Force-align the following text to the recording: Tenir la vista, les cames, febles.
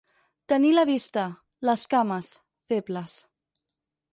Tenir 0.53 0.71
la 0.77 0.85
vista, 0.89 1.25
les 1.71 1.83
cames, 1.93 2.33
febles. 2.73 3.15